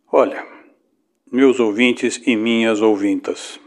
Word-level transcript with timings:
Olha, 0.10 0.42
meus 1.30 1.60
ouvintes 1.60 2.22
e 2.26 2.38
minhas 2.38 2.82
ouvintas, 2.82 3.60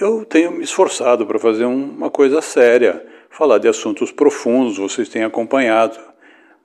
eu 0.00 0.24
tenho 0.24 0.52
me 0.52 0.62
esforçado 0.62 1.26
para 1.26 1.40
fazer 1.40 1.64
uma 1.64 2.08
coisa 2.08 2.40
séria, 2.40 3.04
falar 3.28 3.58
de 3.58 3.66
assuntos 3.66 4.12
profundos, 4.12 4.78
vocês 4.78 5.08
têm 5.08 5.24
acompanhado, 5.24 5.98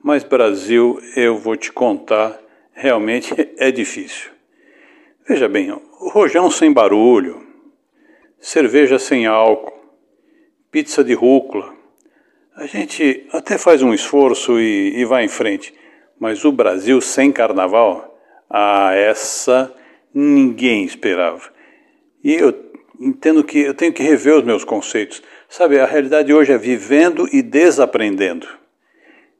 mas 0.00 0.22
Brasil, 0.22 1.00
eu 1.16 1.36
vou 1.36 1.56
te 1.56 1.72
contar, 1.72 2.38
realmente 2.72 3.34
é 3.58 3.72
difícil. 3.72 4.30
Veja 5.28 5.48
bem, 5.48 5.76
rojão 6.12 6.48
sem 6.48 6.72
barulho, 6.72 7.41
cerveja 8.42 8.98
sem 8.98 9.24
álcool, 9.24 9.72
pizza 10.68 11.04
de 11.04 11.14
rúcula. 11.14 11.72
A 12.56 12.66
gente 12.66 13.24
até 13.32 13.56
faz 13.56 13.82
um 13.82 13.94
esforço 13.94 14.58
e, 14.58 14.98
e 15.00 15.04
vai 15.04 15.24
em 15.24 15.28
frente, 15.28 15.72
mas 16.18 16.44
o 16.44 16.50
Brasil 16.50 17.00
sem 17.00 17.30
carnaval, 17.30 18.18
ah, 18.50 18.92
essa 18.94 19.72
ninguém 20.12 20.84
esperava. 20.84 21.50
E 22.22 22.34
eu 22.34 22.52
entendo 23.00 23.44
que 23.44 23.60
eu 23.60 23.74
tenho 23.74 23.92
que 23.92 24.02
rever 24.02 24.34
os 24.34 24.44
meus 24.44 24.64
conceitos. 24.64 25.22
Sabe, 25.48 25.78
a 25.78 25.86
realidade 25.86 26.34
hoje 26.34 26.52
é 26.52 26.58
vivendo 26.58 27.28
e 27.32 27.42
desaprendendo. 27.42 28.48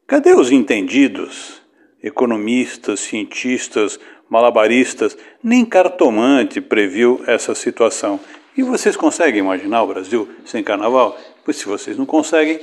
Cadê 0.07 0.33
os 0.33 0.53
entendidos? 0.53 1.61
Economistas, 2.03 3.01
cientistas, 3.01 3.99
malabaristas, 4.29 5.17
nem 5.43 5.65
cartomante 5.65 6.61
previu 6.61 7.23
essa 7.27 7.55
situação. 7.55 8.19
E 8.57 8.63
vocês 8.63 8.97
conseguem 8.97 9.41
imaginar 9.41 9.83
o 9.83 9.87
Brasil 9.87 10.29
sem 10.45 10.63
carnaval? 10.63 11.19
Pois 11.45 11.57
se 11.57 11.67
vocês 11.67 11.97
não 11.97 12.05
conseguem, 12.05 12.61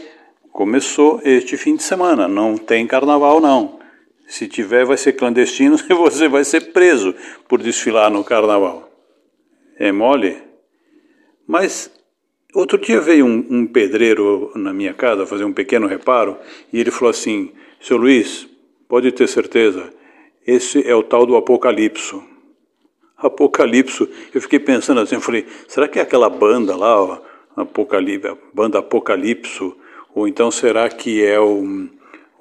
começou 0.52 1.20
este 1.24 1.58
fim 1.58 1.76
de 1.76 1.84
semana, 1.84 2.28
não 2.28 2.58
tem 2.58 2.86
carnaval 2.86 3.42
não. 3.42 3.80
Se 4.28 4.48
tiver, 4.48 4.86
vai 4.86 4.98
ser 4.98 5.14
clandestino 5.14 5.78
e 5.90 5.94
você 5.94 6.28
vai 6.28 6.44
ser 6.44 6.72
preso 6.72 7.16
por 7.48 7.62
desfilar 7.62 8.12
no 8.12 8.24
carnaval. 8.24 8.88
É 9.78 9.92
mole? 9.92 10.38
Mas 11.48 11.92
outro 12.54 12.78
dia 12.78 13.02
veio 13.02 13.26
um, 13.26 13.48
um 13.50 13.66
pedreiro 13.66 14.52
na 14.56 14.72
minha 14.72 14.94
casa 14.94 15.26
fazer 15.26 15.46
um 15.46 15.54
pequeno 15.54 15.88
reparo 15.88 16.38
e 16.72 16.80
ele 16.80 16.92
falou 16.92 17.10
assim: 17.10 17.52
Seu 17.82 17.98
Luiz, 17.98 18.48
pode 18.88 19.12
ter 19.12 19.28
certeza, 19.28 19.92
esse 20.46 20.88
é 20.88 20.94
o 20.94 21.02
tal 21.02 21.26
do 21.26 21.36
Apocalipso. 21.36 22.24
Apocalipso, 23.22 24.08
eu 24.34 24.42
fiquei 24.42 24.60
pensando 24.60 25.02
assim, 25.02 25.16
eu 25.16 25.22
falei, 25.22 25.46
será 25.68 25.88
que 25.88 26.00
é 26.00 26.02
aquela 26.02 26.30
banda 26.30 26.76
lá, 26.76 27.02
ó, 27.02 27.22
Apocalipse, 27.56 28.38
banda 28.54 28.80
Apocalipso, 28.80 29.76
ou 30.16 30.28
então 30.28 30.50
será 30.50 30.88
que 30.90 31.24
é 31.24 31.40
o, 31.40 31.90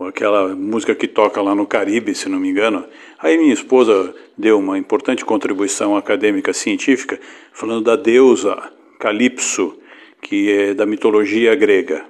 aquela 0.01 0.55
música 0.55 0.95
que 0.95 1.09
toca 1.09 1.43
lá 1.43 1.55
no 1.55 1.67
Caribe, 1.67 2.15
se 2.15 2.29
não 2.29 2.39
me 2.39 2.49
engano? 2.49 2.84
Aí 3.19 3.37
minha 3.37 3.53
esposa 3.53 4.15
deu 4.37 4.59
uma 4.59 4.79
importante 4.79 5.25
contribuição 5.25 5.97
acadêmica 5.97 6.53
científica, 6.53 7.19
falando 7.53 7.83
da 7.83 7.97
deusa 7.97 8.56
Calipso, 8.99 9.77
que 10.23 10.51
é 10.51 10.75
da 10.75 10.87
mitologia 10.87 11.55
grega. 11.56 12.05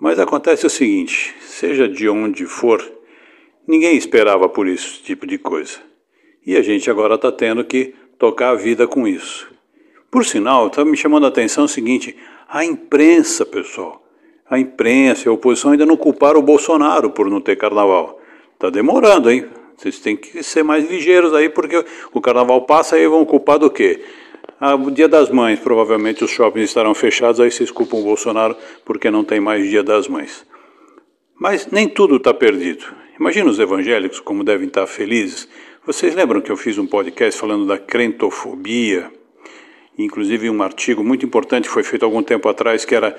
Mas 0.00 0.18
acontece 0.18 0.66
o 0.66 0.70
seguinte, 0.70 1.34
seja 1.42 1.86
de 1.86 2.08
onde 2.08 2.46
for, 2.46 2.82
ninguém 3.66 3.96
esperava 3.96 4.48
por 4.48 4.66
esse 4.66 5.02
tipo 5.02 5.26
de 5.26 5.38
coisa. 5.38 5.91
E 6.44 6.56
a 6.56 6.62
gente 6.62 6.90
agora 6.90 7.14
está 7.14 7.30
tendo 7.30 7.64
que 7.64 7.94
tocar 8.18 8.50
a 8.50 8.54
vida 8.54 8.86
com 8.86 9.06
isso. 9.06 9.48
Por 10.10 10.24
sinal, 10.24 10.66
está 10.66 10.84
me 10.84 10.96
chamando 10.96 11.24
a 11.24 11.28
atenção 11.28 11.64
o 11.64 11.68
seguinte: 11.68 12.16
a 12.48 12.64
imprensa, 12.64 13.46
pessoal, 13.46 14.02
a 14.48 14.58
imprensa 14.58 15.26
e 15.26 15.28
a 15.28 15.32
oposição 15.32 15.70
ainda 15.70 15.86
não 15.86 15.96
culparam 15.96 16.40
o 16.40 16.42
Bolsonaro 16.42 17.10
por 17.10 17.30
não 17.30 17.40
ter 17.40 17.56
carnaval. 17.56 18.20
Está 18.54 18.70
demorando, 18.70 19.30
hein? 19.30 19.46
Vocês 19.76 19.98
têm 19.98 20.16
que 20.16 20.42
ser 20.42 20.62
mais 20.62 20.88
ligeiros 20.88 21.34
aí, 21.34 21.48
porque 21.48 21.84
o 22.12 22.20
carnaval 22.20 22.62
passa 22.62 22.98
e 22.98 23.08
vão 23.08 23.24
culpar 23.24 23.58
do 23.58 23.70
quê? 23.70 24.00
Ah, 24.60 24.76
o 24.76 24.90
Dia 24.90 25.08
das 25.08 25.28
Mães, 25.30 25.58
provavelmente 25.58 26.22
os 26.22 26.30
shoppings 26.30 26.70
estarão 26.70 26.94
fechados, 26.94 27.40
aí 27.40 27.50
vocês 27.50 27.70
culpam 27.70 27.96
o 27.96 28.02
Bolsonaro 28.04 28.56
porque 28.84 29.10
não 29.10 29.24
tem 29.24 29.40
mais 29.40 29.68
Dia 29.68 29.82
das 29.82 30.06
Mães. 30.06 30.46
Mas 31.34 31.66
nem 31.66 31.88
tudo 31.88 32.16
está 32.16 32.32
perdido. 32.32 32.84
Imagina 33.18 33.50
os 33.50 33.58
evangélicos 33.58 34.20
como 34.20 34.44
devem 34.44 34.68
estar 34.68 34.86
felizes 34.86 35.48
vocês 35.84 36.14
lembram 36.14 36.40
que 36.40 36.50
eu 36.50 36.56
fiz 36.56 36.78
um 36.78 36.86
podcast 36.86 37.40
falando 37.40 37.66
da 37.66 37.76
crentofobia? 37.76 39.10
Inclusive 39.98 40.48
um 40.48 40.62
artigo 40.62 41.02
muito 41.02 41.26
importante 41.26 41.68
foi 41.68 41.82
feito 41.82 42.04
algum 42.04 42.22
tempo 42.22 42.48
atrás, 42.48 42.84
que 42.84 42.94
era 42.94 43.16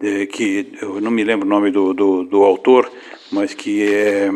é, 0.00 0.24
que 0.24 0.72
eu 0.80 1.00
não 1.00 1.10
me 1.10 1.24
lembro 1.24 1.46
o 1.46 1.50
nome 1.50 1.70
do, 1.70 1.92
do, 1.92 2.22
do 2.22 2.44
autor, 2.44 2.90
mas 3.32 3.52
que 3.52 3.82
é, 3.82 4.30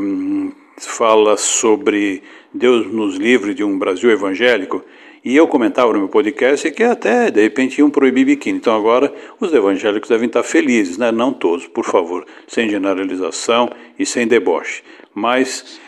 fala 0.76 1.36
sobre 1.36 2.22
Deus 2.52 2.86
nos 2.92 3.16
livre 3.16 3.54
de 3.54 3.62
um 3.62 3.78
Brasil 3.78 4.10
evangélico. 4.10 4.84
E 5.24 5.36
eu 5.36 5.46
comentava 5.46 5.92
no 5.92 6.00
meu 6.00 6.08
podcast 6.08 6.70
que 6.72 6.82
até, 6.82 7.30
de 7.30 7.42
repente, 7.42 7.78
iam 7.78 7.90
proibir 7.90 8.24
biquíni. 8.24 8.58
Então 8.58 8.74
agora 8.74 9.12
os 9.40 9.52
evangélicos 9.52 10.08
devem 10.08 10.26
estar 10.26 10.42
felizes, 10.42 10.98
né? 10.98 11.12
não 11.12 11.32
todos, 11.32 11.66
por 11.68 11.84
favor, 11.84 12.26
sem 12.46 12.68
generalização 12.68 13.70
e 13.98 14.04
sem 14.04 14.26
deboche. 14.26 14.82
Mas 15.14 15.80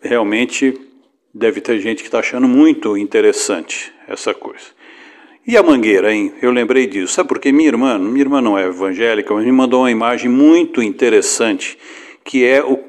realmente 0.00 0.74
deve 1.32 1.60
ter 1.60 1.78
gente 1.80 2.02
que 2.02 2.08
está 2.08 2.20
achando 2.20 2.48
muito 2.48 2.96
interessante 2.96 3.92
essa 4.08 4.32
coisa. 4.32 4.76
E 5.46 5.56
a 5.56 5.62
mangueira, 5.62 6.12
hein? 6.12 6.32
Eu 6.42 6.50
lembrei 6.50 6.86
disso. 6.86 7.12
Sabe 7.12 7.28
por 7.28 7.38
quê? 7.38 7.52
Minha 7.52 7.68
irmã, 7.68 7.98
minha 7.98 8.20
irmã 8.20 8.40
não 8.40 8.58
é 8.58 8.66
evangélica, 8.66 9.32
mas 9.32 9.44
me 9.44 9.52
mandou 9.52 9.82
uma 9.82 9.90
imagem 9.90 10.28
muito 10.28 10.82
interessante, 10.82 11.78
que 12.24 12.44
é 12.44 12.64
o, 12.64 12.80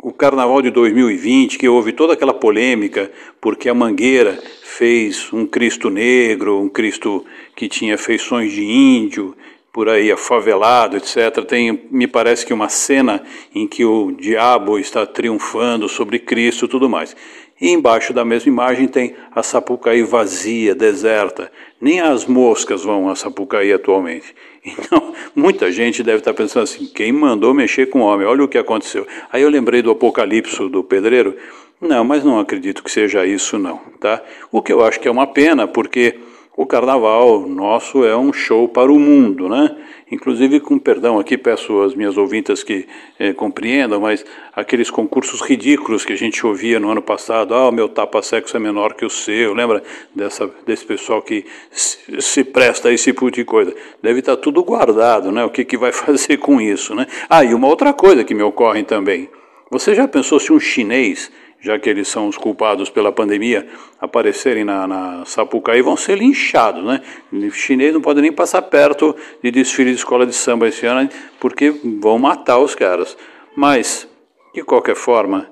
o 0.00 0.12
carnaval 0.12 0.60
de 0.60 0.70
2020, 0.70 1.56
que 1.56 1.66
houve 1.66 1.92
toda 1.92 2.12
aquela 2.12 2.34
polêmica, 2.34 3.10
porque 3.40 3.70
a 3.70 3.74
mangueira 3.74 4.38
fez 4.62 5.32
um 5.32 5.46
Cristo 5.46 5.88
negro, 5.88 6.60
um 6.60 6.68
Cristo 6.68 7.24
que 7.56 7.68
tinha 7.68 7.96
feições 7.96 8.52
de 8.52 8.62
índio, 8.62 9.34
por 9.74 9.88
aí 9.88 10.12
afavelado, 10.12 10.96
etc. 10.96 11.44
Tem, 11.44 11.88
me 11.90 12.06
parece 12.06 12.46
que 12.46 12.54
uma 12.54 12.68
cena 12.68 13.20
em 13.52 13.66
que 13.66 13.84
o 13.84 14.12
diabo 14.12 14.78
está 14.78 15.04
triunfando 15.04 15.88
sobre 15.88 16.20
Cristo 16.20 16.66
e 16.66 16.68
tudo 16.68 16.88
mais. 16.88 17.16
E 17.60 17.70
embaixo 17.70 18.12
da 18.12 18.24
mesma 18.24 18.52
imagem 18.52 18.86
tem 18.86 19.16
a 19.34 19.42
Sapucaí 19.42 20.02
vazia, 20.04 20.76
deserta. 20.76 21.50
Nem 21.80 22.00
as 22.00 22.24
moscas 22.24 22.84
vão 22.84 23.08
a 23.08 23.16
Sapucaí 23.16 23.72
atualmente. 23.72 24.32
Então, 24.66 25.12
muita 25.36 25.70
gente 25.70 26.02
deve 26.02 26.20
estar 26.20 26.32
pensando 26.32 26.62
assim: 26.62 26.86
quem 26.86 27.12
mandou 27.12 27.52
mexer 27.52 27.90
com 27.90 28.00
o 28.00 28.04
homem? 28.04 28.26
Olha 28.26 28.44
o 28.44 28.48
que 28.48 28.56
aconteceu. 28.56 29.06
Aí 29.30 29.42
eu 29.42 29.50
lembrei 29.50 29.82
do 29.82 29.90
Apocalipse 29.90 30.70
do 30.70 30.82
pedreiro. 30.82 31.36
Não, 31.78 32.02
mas 32.02 32.24
não 32.24 32.38
acredito 32.38 32.82
que 32.82 32.90
seja 32.90 33.26
isso, 33.26 33.58
não. 33.58 33.78
Tá? 34.00 34.22
O 34.50 34.62
que 34.62 34.72
eu 34.72 34.82
acho 34.82 34.98
que 34.98 35.06
é 35.06 35.10
uma 35.10 35.26
pena, 35.26 35.68
porque 35.68 36.18
o 36.56 36.66
carnaval 36.66 37.48
nosso 37.48 38.04
é 38.04 38.16
um 38.16 38.32
show 38.32 38.68
para 38.68 38.92
o 38.92 38.98
mundo, 38.98 39.48
né? 39.48 39.76
Inclusive, 40.10 40.60
com 40.60 40.78
perdão 40.78 41.18
aqui, 41.18 41.36
peço 41.36 41.80
às 41.80 41.94
minhas 41.94 42.16
ouvintas 42.16 42.62
que 42.62 42.86
eh, 43.18 43.32
compreendam, 43.32 44.00
mas 44.00 44.24
aqueles 44.54 44.88
concursos 44.88 45.40
ridículos 45.40 46.04
que 46.04 46.12
a 46.12 46.16
gente 46.16 46.46
ouvia 46.46 46.78
no 46.78 46.90
ano 46.90 47.02
passado, 47.02 47.54
ah, 47.54 47.68
o 47.68 47.72
meu 47.72 47.88
tapa-sexo 47.88 48.56
é 48.56 48.60
menor 48.60 48.94
que 48.94 49.04
o 49.04 49.10
seu, 49.10 49.52
lembra 49.52 49.82
dessa, 50.14 50.48
desse 50.64 50.84
pessoal 50.84 51.20
que 51.22 51.44
se, 51.72 52.20
se, 52.20 52.44
presta 52.44 52.88
a 52.88 52.92
esse 52.92 53.04
tipo 53.04 53.30
de 53.30 53.44
coisa? 53.44 53.74
Deve 54.00 54.20
estar 54.20 54.36
tudo 54.36 54.62
guardado, 54.62 55.32
né? 55.32 55.44
O 55.44 55.50
que, 55.50 55.64
que 55.64 55.76
vai 55.76 55.90
fazer 55.92 56.36
com 56.36 56.60
isso, 56.60 56.94
né? 56.94 57.06
Ah, 57.28 57.42
e 57.42 57.52
uma 57.52 57.66
outra 57.66 57.92
coisa 57.92 58.22
que 58.22 58.34
me 58.34 58.42
ocorre 58.42 58.84
também. 58.84 59.28
Você 59.70 59.92
já 59.92 60.06
pensou 60.06 60.38
se 60.38 60.52
um 60.52 60.60
chinês 60.60 61.32
já 61.64 61.78
que 61.78 61.88
eles 61.88 62.08
são 62.08 62.28
os 62.28 62.36
culpados 62.36 62.90
pela 62.90 63.10
pandemia, 63.10 63.66
aparecerem 63.98 64.64
na, 64.64 64.86
na 64.86 65.24
Sapucaí, 65.24 65.80
vão 65.80 65.96
ser 65.96 66.18
linchados, 66.18 66.84
né? 66.84 67.00
O 67.32 67.50
chinês 67.50 67.94
não 67.94 68.02
pode 68.02 68.20
nem 68.20 68.30
passar 68.30 68.60
perto 68.60 69.16
de 69.42 69.50
desfile 69.50 69.90
de 69.90 69.96
escola 69.96 70.26
de 70.26 70.34
samba 70.34 70.68
esse 70.68 70.84
ano, 70.84 71.08
porque 71.40 71.70
vão 72.02 72.18
matar 72.18 72.58
os 72.58 72.74
caras. 72.74 73.16
Mas, 73.56 74.06
de 74.54 74.62
qualquer 74.62 74.94
forma, 74.94 75.50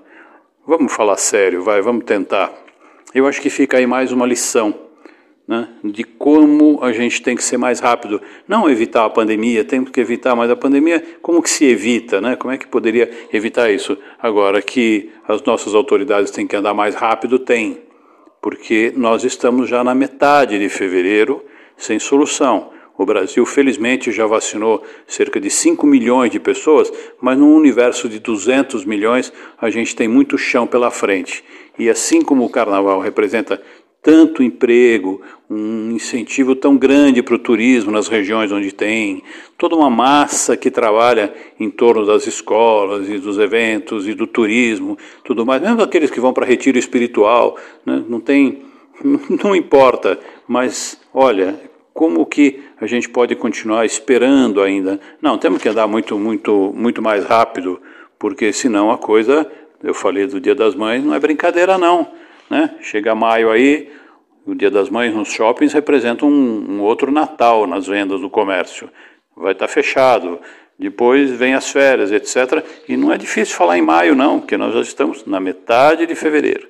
vamos 0.67 0.93
falar 0.93 1.17
sério, 1.17 1.63
vai, 1.63 1.81
vamos 1.81 2.05
tentar. 2.05 2.53
Eu 3.15 3.27
acho 3.27 3.41
que 3.41 3.49
fica 3.49 3.79
aí 3.79 3.87
mais 3.87 4.13
uma 4.13 4.27
lição 4.27 4.92
né, 5.47 5.69
de 5.83 6.05
como 6.05 6.83
a 6.83 6.93
gente 6.93 7.23
tem 7.23 7.35
que 7.37 7.43
ser 7.43 7.57
mais 7.57 7.81
rápido. 7.81 8.21
Não 8.47 8.71
evitar 8.71 9.05
a 9.05 9.11
pandemia, 9.11 9.65
temos 9.65 9.91
que 9.91 10.01
evitar, 10.01 10.35
mas 10.37 10.51
a 10.51 10.57
pandemia, 10.57 11.03
como 11.21 11.43
que 11.43 11.51
se 11.51 11.65
evita? 11.65 12.21
Né? 12.21 12.37
Como 12.37 12.53
é 12.53 12.59
que 12.59 12.67
poderia 12.67 13.11
evitar 13.33 13.71
isso? 13.71 13.97
Agora, 14.21 14.63
que 14.63 15.11
as 15.27 15.43
nossas 15.43 15.75
autoridades 15.75 16.31
têm 16.31 16.47
que 16.47 16.57
andar 16.57 16.75
mais 16.75 16.95
rápido, 16.95 17.39
tem. 17.39 17.83
Porque 18.41 18.93
nós 18.97 19.25
estamos 19.25 19.69
já 19.69 19.85
na 19.85 19.95
metade 19.95 20.59
de 20.59 20.69
fevereiro 20.69 21.45
sem 21.77 21.99
solução. 21.99 22.71
O 22.97 23.07
Brasil, 23.07 23.45
felizmente, 23.47 24.13
já 24.13 24.27
vacinou 24.27 24.83
cerca 25.07 25.41
de 25.41 25.49
5 25.49 25.87
milhões 25.87 26.31
de 26.31 26.39
pessoas, 26.39 26.93
mas 27.21 27.39
num 27.39 27.55
universo 27.55 28.09
de 28.09 28.19
200 28.19 28.85
milhões, 28.85 29.33
a 29.61 29.71
gente 29.71 29.97
tem 29.97 30.07
muito 30.07 30.37
chão 30.37 30.67
pela 30.67 30.91
frente. 30.91 31.43
E 31.79 31.89
assim 31.89 32.21
como 32.21 32.45
o 32.45 32.51
carnaval 32.51 33.01
representa 33.01 33.61
tanto 34.03 34.43
emprego, 34.43 35.23
um 35.49 35.93
incentivo 35.93 36.57
tão 36.57 36.77
grande 36.77 37.23
para 37.23 37.37
o 37.37 37.39
turismo 37.39 37.93
nas 37.93 38.09
regiões 38.09 38.51
onde 38.51 38.73
tem, 38.73 39.23
toda 39.57 39.77
uma 39.77 39.89
massa 39.89 40.57
que 40.57 40.73
trabalha 40.73 41.33
em 41.61 41.71
torno 41.71 42.05
das 42.05 42.27
escolas 42.27 43.09
e 43.09 43.19
dos 43.19 43.39
eventos 43.39 44.09
e 44.09 44.15
do 44.15 44.27
turismo, 44.27 44.99
tudo 45.23 45.47
mais, 45.47 45.63
mesmo 45.63 45.81
aqueles 45.81 46.11
que 46.11 46.19
vão 46.19 46.33
para 46.33 46.45
retiro 46.45 46.77
espiritual, 46.77 47.57
né? 47.87 48.03
não 48.09 48.19
tem, 48.19 48.63
não 49.45 49.55
importa, 49.55 50.19
mas 50.49 51.01
olha, 51.15 51.61
como 51.95 52.27
que 52.27 52.61
a 52.81 52.87
gente 52.87 53.09
pode 53.09 53.37
continuar 53.37 53.87
esperando 53.87 54.61
ainda? 54.61 54.99
Não, 55.21 55.39
temos 55.39 55.63
que 55.63 55.69
andar 55.69 55.87
muito, 55.87 56.19
muito, 56.19 56.73
muito 56.75 57.01
mais 57.01 57.25
rápido, 57.25 57.81
porque 58.19 58.53
senão 58.53 58.91
a 58.91 58.99
coisa, 58.99 59.49
eu 59.81 59.95
falei 59.95 60.27
do 60.27 60.41
Dia 60.41 60.57
das 60.57 60.75
Mães, 60.75 61.05
não 61.05 61.15
é 61.15 61.21
brincadeira 61.21 61.79
não. 61.79 62.09
Né? 62.53 62.69
Chega 62.83 63.15
maio 63.15 63.51
aí, 63.51 63.91
o 64.45 64.55
Dia 64.55 64.71
das 64.71 64.91
Mães 64.91 65.15
nos 65.15 65.33
shoppings 65.33 65.73
representa 65.73 66.27
um, 66.27 66.29
um 66.29 66.83
outro 66.83 67.11
Natal 67.11 67.67
nas 67.67 67.87
vendas 67.87 68.21
do 68.21 68.29
comércio. 68.29 68.91
Vai 69.35 69.53
estar 69.53 69.67
tá 69.67 69.73
fechado. 69.73 70.39
Depois 70.79 71.31
vem 71.31 71.55
as 71.55 71.71
férias, 71.71 72.13
etc. 72.13 72.63
E 72.87 72.95
não 72.95 73.11
é 73.11 73.17
difícil 73.17 73.57
falar 73.57 73.79
em 73.79 73.81
maio, 73.81 74.15
não, 74.15 74.39
porque 74.39 74.59
nós 74.59 74.75
já 74.75 74.83
estamos 74.83 75.25
na 75.25 75.41
metade 75.41 76.05
de 76.05 76.15
fevereiro. 76.15 76.69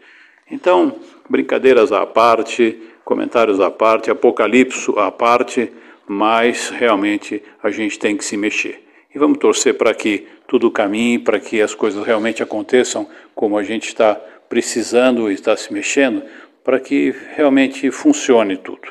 Então, 0.48 0.94
brincadeiras 1.28 1.90
à 1.90 2.06
parte, 2.06 2.80
comentários 3.04 3.58
à 3.58 3.68
parte, 3.68 4.08
apocalipse 4.08 4.88
à 4.96 5.10
parte, 5.10 5.72
mas 6.06 6.70
realmente 6.70 7.42
a 7.60 7.72
gente 7.72 7.98
tem 7.98 8.16
que 8.16 8.24
se 8.24 8.36
mexer. 8.36 8.84
E 9.12 9.18
vamos 9.18 9.38
torcer 9.38 9.76
para 9.76 9.92
que 9.92 10.28
tudo 10.46 10.70
caminhe, 10.70 11.18
para 11.18 11.40
que 11.40 11.60
as 11.60 11.74
coisas 11.74 12.06
realmente 12.06 12.40
aconteçam 12.40 13.08
como 13.34 13.58
a 13.58 13.64
gente 13.64 13.88
está 13.88 14.20
precisando 14.52 15.30
estar 15.30 15.56
se 15.56 15.72
mexendo 15.72 16.22
para 16.62 16.78
que 16.78 17.14
realmente 17.34 17.90
funcione 17.90 18.58
tudo 18.58 18.86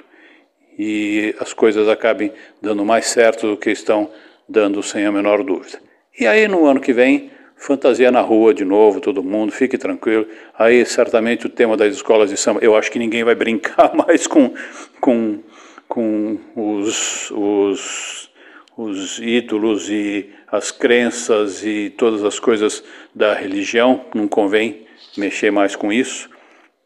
e 0.76 1.36
as 1.40 1.54
coisas 1.54 1.88
acabem 1.88 2.34
dando 2.60 2.84
mais 2.84 3.06
certo 3.06 3.46
do 3.46 3.56
que 3.56 3.70
estão 3.70 4.10
dando 4.50 4.82
sem 4.82 5.06
a 5.06 5.12
menor 5.12 5.44
dúvida. 5.44 5.78
E 6.20 6.26
aí 6.26 6.48
no 6.48 6.66
ano 6.66 6.80
que 6.80 6.92
vem, 6.92 7.30
fantasia 7.56 8.10
na 8.12 8.22
rua 8.22 8.56
de 8.56 8.66
novo, 8.66 9.00
todo 9.00 9.22
mundo, 9.22 9.52
fique 9.52 9.78
tranquilo. 9.78 10.26
Aí 10.58 10.84
certamente 10.84 11.46
o 11.46 11.50
tema 11.50 11.78
das 11.78 11.94
escolas 11.94 12.32
de 12.32 12.38
samba, 12.38 12.60
eu 12.64 12.76
acho 12.76 12.90
que 12.90 12.98
ninguém 12.98 13.24
vai 13.24 13.36
brincar 13.36 13.94
mais 13.94 14.26
com, 14.26 14.56
com, 15.00 15.44
com 15.88 16.40
os, 16.56 17.30
os, 17.30 18.32
os 18.76 19.20
ídolos 19.20 19.92
e 19.92 20.32
as 20.52 20.72
crenças 20.72 21.64
e 21.64 21.94
todas 21.96 22.24
as 22.24 22.40
coisas 22.40 22.84
da 23.14 23.36
religião, 23.36 24.06
não 24.16 24.28
convém 24.28 24.81
mexer 25.18 25.52
mais 25.52 25.76
com 25.76 25.92
isso, 25.92 26.30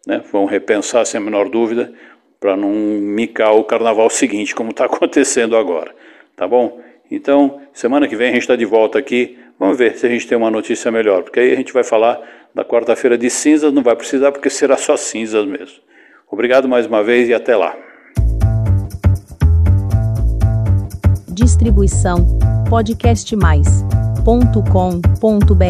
né? 0.05 0.21
vão 0.31 0.45
repensar 0.45 1.05
sem 1.05 1.19
a 1.19 1.23
menor 1.23 1.49
dúvida, 1.49 1.93
para 2.39 2.55
não 2.55 2.69
micar 2.69 3.55
o 3.55 3.63
carnaval 3.63 4.09
seguinte, 4.09 4.53
como 4.53 4.71
está 4.71 4.85
acontecendo 4.85 5.55
agora, 5.55 5.95
tá 6.35 6.47
bom? 6.47 6.79
Então, 7.09 7.61
semana 7.73 8.07
que 8.07 8.15
vem 8.15 8.29
a 8.29 8.33
gente 8.33 8.41
está 8.41 8.55
de 8.55 8.65
volta 8.65 8.97
aqui, 8.97 9.37
vamos 9.59 9.77
ver 9.77 9.97
se 9.97 10.05
a 10.05 10.09
gente 10.09 10.27
tem 10.27 10.37
uma 10.37 10.51
notícia 10.51 10.91
melhor, 10.91 11.23
porque 11.23 11.39
aí 11.39 11.53
a 11.53 11.55
gente 11.55 11.73
vai 11.73 11.83
falar 11.83 12.19
da 12.53 12.63
quarta-feira 12.63 13.17
de 13.17 13.29
cinzas, 13.29 13.73
não 13.73 13.83
vai 13.83 13.95
precisar 13.95 14.31
porque 14.31 14.49
será 14.49 14.77
só 14.77 14.95
cinzas 14.97 15.45
mesmo. 15.45 15.77
Obrigado 16.29 16.67
mais 16.67 16.87
uma 16.87 17.03
vez 17.03 17.29
e 17.29 17.33
até 17.33 17.55
lá. 17.55 17.75
Distribuição 21.29 22.25
podcast 22.69 23.35
mais 23.35 23.67
ponto 24.23 24.63
com 24.71 24.99
ponto 25.19 25.53
br 25.53 25.65